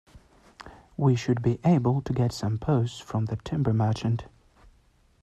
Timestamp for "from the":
2.99-3.35